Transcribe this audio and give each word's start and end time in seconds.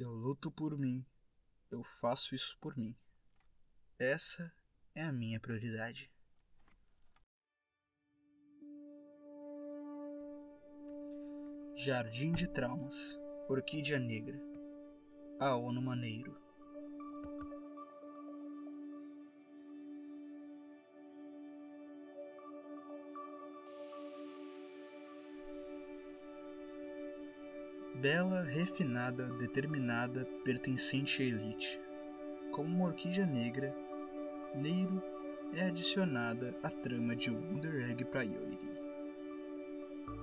Eu 0.00 0.12
luto 0.12 0.48
por 0.48 0.78
mim. 0.78 1.04
Eu 1.72 1.82
faço 1.82 2.32
isso 2.32 2.56
por 2.60 2.76
mim. 2.76 2.96
Essa 3.98 4.54
é 4.94 5.02
a 5.02 5.12
minha 5.12 5.40
prioridade. 5.40 6.08
Jardim 11.74 12.32
de 12.32 12.48
Traumas, 12.48 13.18
Orquídea 13.48 13.98
Negra, 13.98 14.40
Aono 15.40 15.82
Maneiro. 15.82 16.47
Bela, 28.00 28.44
refinada, 28.44 29.24
determinada, 29.32 30.24
pertencente 30.44 31.20
à 31.20 31.24
elite. 31.24 31.80
Como 32.52 32.68
uma 32.68 32.84
orquídea 32.84 33.26
negra, 33.26 33.74
Neiro 34.54 35.02
é 35.52 35.62
adicionada 35.62 36.56
à 36.62 36.70
trama 36.70 37.16
de 37.16 37.28
Wonder 37.32 37.90
Egg 37.90 38.04
Priority. 38.04 38.78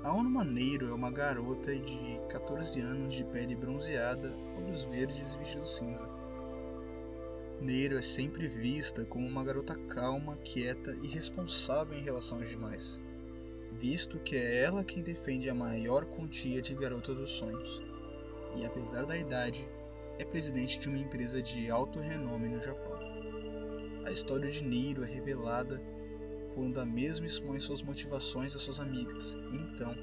A 0.05 0.13
Onuma 0.13 0.45
Neiro 0.45 0.87
é 0.87 0.93
uma 0.93 1.11
garota 1.11 1.77
de 1.77 2.21
14 2.29 2.79
anos 2.79 3.13
de 3.13 3.25
pele 3.25 3.57
bronzeada, 3.57 4.33
olhos 4.55 4.85
verdes 4.85 5.33
e 5.33 5.37
vestido 5.37 5.67
cinza. 5.67 6.09
Neiro 7.59 7.97
é 7.97 8.01
sempre 8.01 8.47
vista 8.47 9.05
como 9.05 9.27
uma 9.27 9.43
garota 9.43 9.75
calma, 9.89 10.37
quieta 10.37 10.95
e 11.03 11.07
responsável 11.07 11.97
em 11.97 12.03
relação 12.03 12.37
aos 12.37 12.47
demais 12.47 13.01
visto 13.79 14.19
que 14.19 14.35
é 14.35 14.63
ela 14.63 14.83
quem 14.83 15.03
defende 15.03 15.49
a 15.49 15.55
maior 15.55 16.05
quantia 16.05 16.61
de 16.61 16.73
garota 16.73 17.13
dos 17.13 17.31
sonhos, 17.31 17.83
e 18.55 18.65
apesar 18.65 19.05
da 19.05 19.17
idade, 19.17 19.67
é 20.17 20.23
presidente 20.23 20.79
de 20.79 20.87
uma 20.87 20.97
empresa 20.97 21.41
de 21.41 21.69
alto 21.69 21.99
renome 21.99 22.47
no 22.47 22.63
Japão. 22.63 22.97
A 24.05 24.11
história 24.11 24.49
de 24.49 24.63
Niro 24.63 25.03
é 25.03 25.07
revelada 25.07 25.81
quando 26.53 26.79
a 26.79 26.85
mesma 26.85 27.25
expõe 27.25 27.59
suas 27.59 27.81
motivações 27.81 28.55
às 28.55 28.61
suas 28.61 28.79
amigas, 28.79 29.33
e 29.51 29.57
então 29.57 29.93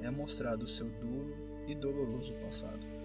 é 0.00 0.10
mostrado 0.10 0.68
seu 0.68 0.88
duro 0.88 1.34
e 1.66 1.74
doloroso 1.74 2.34
passado. 2.34 2.97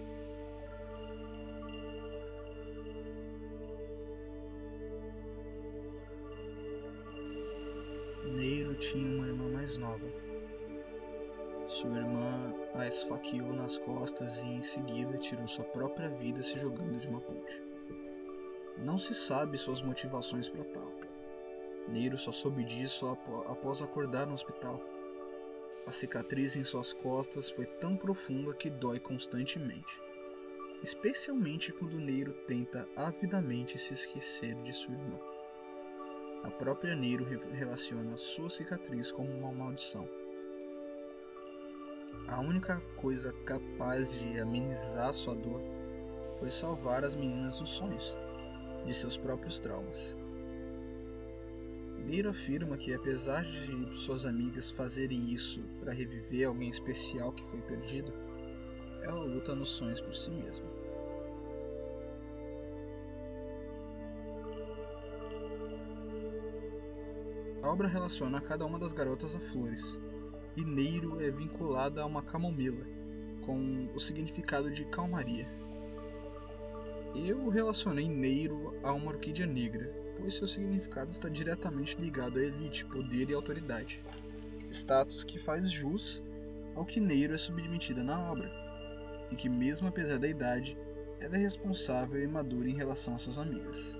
Neiro 8.34 8.74
tinha 8.74 9.16
uma 9.16 9.28
irmã 9.28 9.48
mais 9.48 9.76
nova. 9.76 10.04
Sua 11.68 11.98
irmã 11.98 12.52
a 12.74 12.84
esfaqueou 12.84 13.52
nas 13.52 13.78
costas 13.78 14.42
e 14.42 14.54
em 14.54 14.60
seguida 14.60 15.16
tirou 15.18 15.46
sua 15.46 15.64
própria 15.64 16.08
vida 16.08 16.42
se 16.42 16.58
jogando 16.58 16.98
de 16.98 17.06
uma 17.06 17.20
ponte. 17.20 17.62
Não 18.76 18.98
se 18.98 19.14
sabe 19.14 19.56
suas 19.56 19.82
motivações 19.82 20.48
para 20.48 20.64
tal. 20.64 20.92
Neiro 21.86 22.18
só 22.18 22.32
soube 22.32 22.64
disso 22.64 23.06
após 23.46 23.82
acordar 23.82 24.26
no 24.26 24.34
hospital. 24.34 24.82
A 25.86 25.92
cicatriz 25.92 26.56
em 26.56 26.64
suas 26.64 26.92
costas 26.92 27.48
foi 27.48 27.66
tão 27.66 27.96
profunda 27.96 28.52
que 28.52 28.68
dói 28.68 28.98
constantemente, 28.98 30.02
especialmente 30.82 31.72
quando 31.72 32.00
Neiro 32.00 32.32
tenta 32.48 32.88
avidamente 32.96 33.78
se 33.78 33.94
esquecer 33.94 34.56
de 34.56 34.72
sua 34.72 34.94
irmã. 34.94 35.33
A 36.44 36.50
própria 36.50 36.94
Neiro 36.94 37.24
relaciona 37.54 38.18
sua 38.18 38.50
cicatriz 38.50 39.10
como 39.10 39.32
uma 39.32 39.50
maldição. 39.50 40.06
A 42.28 42.38
única 42.40 42.80
coisa 42.96 43.32
capaz 43.46 44.14
de 44.14 44.38
amenizar 44.38 45.14
sua 45.14 45.34
dor 45.34 45.62
foi 46.38 46.50
salvar 46.50 47.02
as 47.02 47.14
meninas 47.14 47.58
dos 47.60 47.70
sonhos, 47.70 48.18
de 48.84 48.92
seus 48.92 49.16
próprios 49.16 49.58
traumas. 49.58 50.18
Neiro 52.06 52.28
afirma 52.28 52.76
que, 52.76 52.92
apesar 52.92 53.42
de 53.42 53.96
suas 53.96 54.26
amigas 54.26 54.70
fazerem 54.70 55.30
isso 55.30 55.62
para 55.80 55.94
reviver 55.94 56.46
alguém 56.46 56.68
especial 56.68 57.32
que 57.32 57.44
foi 57.46 57.62
perdido, 57.62 58.12
ela 59.02 59.24
luta 59.24 59.54
nos 59.54 59.70
sonhos 59.70 60.02
por 60.02 60.14
si 60.14 60.30
mesma. 60.30 60.83
A 67.64 67.68
obra 67.70 67.88
relaciona 67.88 68.42
cada 68.42 68.66
uma 68.66 68.78
das 68.78 68.92
garotas 68.92 69.34
a 69.34 69.40
flores, 69.40 69.98
e 70.54 70.62
Neiro 70.62 71.18
é 71.22 71.30
vinculada 71.30 72.02
a 72.02 72.04
uma 72.04 72.22
camomila, 72.22 72.84
com 73.40 73.88
o 73.94 73.98
significado 73.98 74.70
de 74.70 74.84
calmaria. 74.84 75.50
Eu 77.14 77.48
relacionei 77.48 78.06
Neiro 78.06 78.78
a 78.82 78.92
uma 78.92 79.06
orquídea 79.06 79.46
negra, 79.46 79.90
pois 80.18 80.34
seu 80.34 80.46
significado 80.46 81.10
está 81.10 81.26
diretamente 81.26 81.96
ligado 81.98 82.38
à 82.38 82.42
elite, 82.42 82.84
poder 82.84 83.30
e 83.30 83.34
autoridade, 83.34 84.04
status 84.70 85.24
que 85.24 85.38
faz 85.38 85.70
jus 85.70 86.22
ao 86.74 86.84
que 86.84 87.00
Neiro 87.00 87.32
é 87.32 87.38
submetida 87.38 88.04
na 88.04 88.30
obra, 88.30 88.52
e 89.30 89.34
que, 89.34 89.48
mesmo 89.48 89.88
apesar 89.88 90.18
da 90.18 90.28
idade, 90.28 90.76
ela 91.18 91.34
é 91.34 91.38
responsável 91.38 92.20
e 92.20 92.28
madura 92.28 92.68
em 92.68 92.74
relação 92.74 93.14
às 93.14 93.22
suas 93.22 93.38
amigas. 93.38 93.98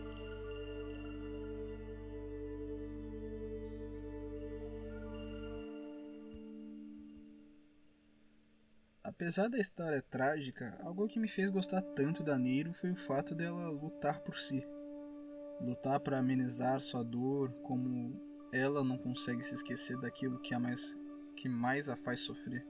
Apesar 9.14 9.48
da 9.48 9.60
história 9.60 10.02
trágica, 10.02 10.76
algo 10.82 11.06
que 11.06 11.20
me 11.20 11.28
fez 11.28 11.48
gostar 11.48 11.80
tanto 11.80 12.24
da 12.24 12.36
Neiro 12.36 12.74
foi 12.74 12.90
o 12.90 12.96
fato 12.96 13.32
dela 13.32 13.70
lutar 13.70 14.18
por 14.18 14.36
si. 14.36 14.66
Lutar 15.60 16.00
para 16.00 16.18
amenizar 16.18 16.80
sua 16.80 17.04
dor, 17.04 17.52
como 17.62 18.20
ela 18.52 18.82
não 18.82 18.98
consegue 18.98 19.40
se 19.40 19.54
esquecer 19.54 19.96
daquilo 19.98 20.40
que, 20.40 20.52
a 20.52 20.58
mais, 20.58 20.96
que 21.36 21.48
mais 21.48 21.88
a 21.88 21.94
faz 21.94 22.20
sofrer. 22.20 22.66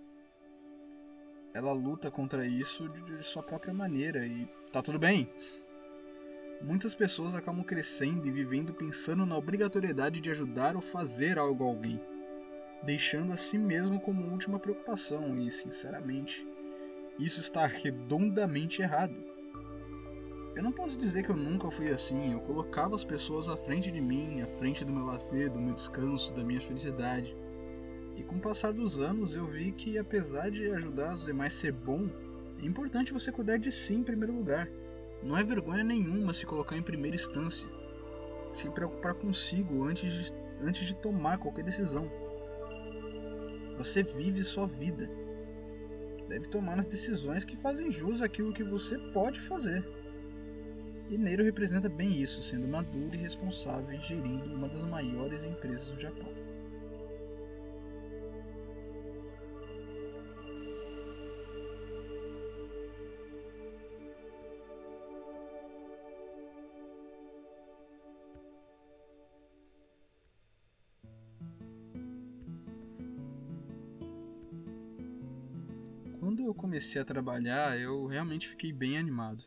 Ela 1.54 1.72
luta 1.72 2.10
contra 2.10 2.44
isso 2.44 2.90
de 2.90 3.22
sua 3.22 3.42
própria 3.42 3.72
maneira 3.72 4.26
e 4.26 4.44
tá 4.70 4.82
tudo 4.82 4.98
bem. 4.98 5.32
Muitas 6.60 6.94
pessoas 6.94 7.34
acabam 7.34 7.64
crescendo 7.64 8.28
e 8.28 8.30
vivendo 8.30 8.74
pensando 8.74 9.24
na 9.24 9.34
obrigatoriedade 9.34 10.20
de 10.20 10.30
ajudar 10.30 10.76
ou 10.76 10.82
fazer 10.82 11.38
algo 11.38 11.64
a 11.64 11.68
alguém 11.68 12.13
deixando 12.84 13.32
a 13.32 13.36
si 13.36 13.58
mesmo 13.58 14.00
como 14.00 14.30
última 14.30 14.58
preocupação, 14.58 15.36
e 15.36 15.50
sinceramente, 15.50 16.46
isso 17.18 17.40
está 17.40 17.66
redondamente 17.66 18.82
errado. 18.82 19.14
Eu 20.54 20.62
não 20.62 20.70
posso 20.70 20.96
dizer 20.96 21.24
que 21.24 21.30
eu 21.30 21.36
nunca 21.36 21.70
fui 21.70 21.88
assim, 21.90 22.32
eu 22.32 22.40
colocava 22.40 22.94
as 22.94 23.04
pessoas 23.04 23.48
à 23.48 23.56
frente 23.56 23.90
de 23.90 24.00
mim, 24.00 24.40
à 24.40 24.46
frente 24.46 24.84
do 24.84 24.92
meu 24.92 25.04
lazer, 25.04 25.50
do 25.50 25.60
meu 25.60 25.74
descanso, 25.74 26.32
da 26.32 26.44
minha 26.44 26.60
felicidade. 26.60 27.36
E 28.16 28.22
com 28.22 28.36
o 28.36 28.40
passar 28.40 28.72
dos 28.72 29.00
anos 29.00 29.34
eu 29.34 29.46
vi 29.46 29.72
que 29.72 29.98
apesar 29.98 30.50
de 30.50 30.70
ajudar 30.70 31.12
os 31.12 31.24
demais 31.24 31.52
ser 31.54 31.72
bom, 31.72 32.08
é 32.62 32.66
importante 32.66 33.12
você 33.12 33.32
cuidar 33.32 33.56
de 33.56 33.72
si 33.72 33.94
em 33.94 34.04
primeiro 34.04 34.32
lugar. 34.32 34.68
Não 35.22 35.36
é 35.36 35.42
vergonha 35.42 35.82
nenhuma 35.82 36.32
se 36.32 36.46
colocar 36.46 36.76
em 36.76 36.82
primeira 36.82 37.16
instância. 37.16 37.68
Se 38.52 38.70
preocupar 38.70 39.14
consigo 39.14 39.84
antes 39.84 40.12
de, 40.12 40.34
antes 40.60 40.86
de 40.86 40.94
tomar 40.94 41.38
qualquer 41.38 41.64
decisão. 41.64 42.08
Você 43.76 44.02
vive 44.02 44.42
sua 44.42 44.66
vida. 44.66 45.08
Deve 46.28 46.48
tomar 46.48 46.78
as 46.78 46.86
decisões 46.86 47.44
que 47.44 47.56
fazem 47.56 47.90
jus 47.90 48.22
àquilo 48.22 48.52
que 48.52 48.64
você 48.64 48.98
pode 49.12 49.40
fazer. 49.40 49.86
E 51.10 51.18
Neiro 51.18 51.44
representa 51.44 51.88
bem 51.88 52.10
isso, 52.10 52.42
sendo 52.42 52.66
maduro 52.66 53.14
e 53.14 53.18
responsável 53.18 53.92
e 53.92 54.00
gerindo 54.00 54.54
uma 54.54 54.68
das 54.68 54.84
maiores 54.84 55.44
empresas 55.44 55.90
do 55.90 56.00
Japão. 56.00 56.43
Quando 76.34 76.48
eu 76.48 76.54
comecei 76.54 77.00
a 77.00 77.04
trabalhar, 77.04 77.78
eu 77.78 78.06
realmente 78.06 78.48
fiquei 78.48 78.72
bem 78.72 78.98
animado. 78.98 79.44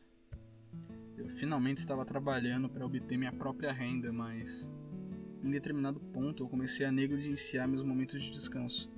Eu 1.17 1.27
finalmente 1.27 1.79
estava 1.79 2.05
trabalhando 2.05 2.69
para 2.69 2.85
obter 2.85 3.17
minha 3.17 3.33
própria 3.33 3.73
renda, 3.73 4.13
mas 4.13 4.71
em 5.43 5.51
determinado 5.51 5.99
ponto 5.99 6.43
eu 6.43 6.47
comecei 6.47 6.85
a 6.85 6.91
negligenciar 6.91 7.67
meus 7.67 7.83
momentos 7.83 8.23
de 8.23 8.31
descanso. 8.31 8.89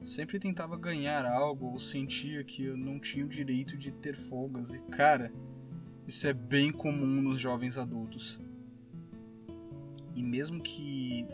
Sempre 0.00 0.38
tentava 0.38 0.78
ganhar 0.78 1.26
algo 1.26 1.66
ou 1.66 1.78
sentia 1.78 2.42
que 2.42 2.64
eu 2.64 2.74
não 2.74 2.98
tinha 2.98 3.26
o 3.26 3.28
direito 3.28 3.76
de 3.76 3.92
ter 3.92 4.16
folgas, 4.16 4.72
e 4.72 4.78
cara, 4.84 5.30
isso 6.08 6.26
é 6.26 6.32
bem 6.32 6.72
comum 6.72 7.20
nos 7.20 7.38
jovens 7.38 7.76
adultos. 7.76 8.40
E 10.16 10.22
mesmo 10.22 10.58
que 10.62 11.28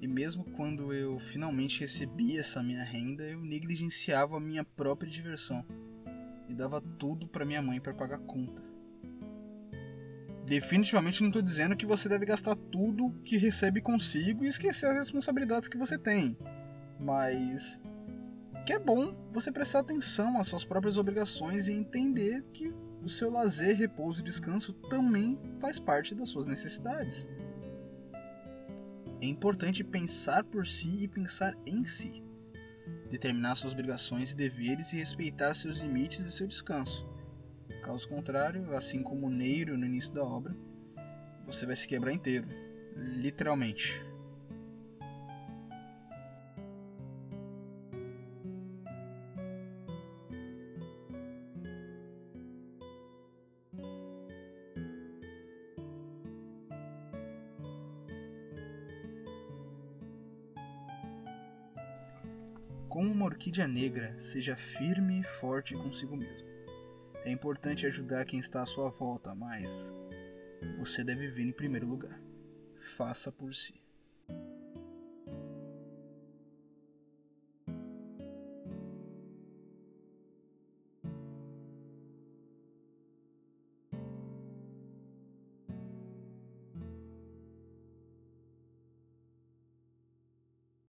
e 0.00 0.08
mesmo 0.08 0.44
quando 0.44 0.94
eu 0.94 1.18
finalmente 1.18 1.80
recebi 1.80 2.38
essa 2.38 2.62
minha 2.62 2.82
renda, 2.82 3.22
eu 3.24 3.40
negligenciava 3.40 4.38
a 4.38 4.40
minha 4.40 4.64
própria 4.64 5.10
diversão. 5.10 5.64
e 6.48 6.54
dava 6.54 6.80
tudo 6.80 7.28
para 7.28 7.44
minha 7.44 7.62
mãe 7.62 7.80
para 7.80 7.94
pagar 7.94 8.18
conta. 8.18 8.60
Definitivamente 10.44 11.20
não 11.20 11.28
estou 11.28 11.40
dizendo 11.40 11.76
que 11.76 11.86
você 11.86 12.08
deve 12.08 12.26
gastar 12.26 12.56
tudo 12.56 13.14
que 13.22 13.36
recebe 13.36 13.80
consigo 13.80 14.44
e 14.44 14.48
esquecer 14.48 14.86
as 14.86 14.96
responsabilidades 14.96 15.68
que 15.68 15.78
você 15.78 15.96
tem, 15.96 16.36
mas 16.98 17.80
que 18.66 18.72
é 18.72 18.80
bom 18.80 19.14
você 19.30 19.52
prestar 19.52 19.78
atenção 19.78 20.38
às 20.38 20.48
suas 20.48 20.64
próprias 20.64 20.96
obrigações 20.96 21.68
e 21.68 21.72
entender 21.72 22.42
que 22.52 22.74
o 23.00 23.08
seu 23.08 23.30
lazer, 23.30 23.76
repouso 23.76 24.20
e 24.20 24.24
descanso 24.24 24.72
também 24.90 25.38
faz 25.60 25.78
parte 25.78 26.16
das 26.16 26.30
suas 26.30 26.46
necessidades. 26.46 27.28
É 29.22 29.26
importante 29.26 29.84
pensar 29.84 30.42
por 30.44 30.66
si 30.66 31.04
e 31.04 31.08
pensar 31.08 31.54
em 31.66 31.84
si, 31.84 32.22
determinar 33.10 33.54
suas 33.54 33.74
obrigações 33.74 34.32
e 34.32 34.36
deveres 34.36 34.94
e 34.94 34.96
respeitar 34.96 35.52
seus 35.52 35.78
limites 35.78 36.20
e 36.20 36.32
seu 36.32 36.46
descanso. 36.46 37.06
Caso 37.82 38.08
contrário, 38.08 38.74
assim 38.74 39.02
como 39.02 39.26
o 39.26 39.30
Neiro 39.30 39.76
no 39.76 39.84
início 39.84 40.14
da 40.14 40.24
obra, 40.24 40.56
você 41.44 41.66
vai 41.66 41.76
se 41.76 41.86
quebrar 41.86 42.12
inteiro, 42.12 42.48
literalmente. 42.96 44.02
Como 62.90 63.12
uma 63.12 63.26
orquídea 63.26 63.68
negra, 63.68 64.18
seja 64.18 64.56
firme 64.56 65.20
e 65.20 65.22
forte 65.22 65.76
consigo 65.76 66.16
mesmo. 66.16 66.48
É 67.24 67.30
importante 67.30 67.86
ajudar 67.86 68.24
quem 68.24 68.40
está 68.40 68.62
à 68.62 68.66
sua 68.66 68.90
volta, 68.90 69.32
mas 69.32 69.94
você 70.76 71.04
deve 71.04 71.28
vir 71.28 71.46
em 71.46 71.52
primeiro 71.52 71.86
lugar. 71.86 72.20
Faça 72.96 73.30
por 73.30 73.54
si. 73.54 73.80